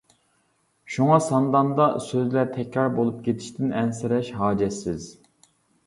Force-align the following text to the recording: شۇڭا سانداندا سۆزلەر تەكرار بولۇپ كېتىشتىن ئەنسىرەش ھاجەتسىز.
شۇڭا 0.93 1.17
سانداندا 1.25 1.87
سۆزلەر 2.07 2.51
تەكرار 2.57 2.91
بولۇپ 2.99 3.23
كېتىشتىن 3.29 3.73
ئەنسىرەش 3.83 4.37
ھاجەتسىز. 4.43 5.11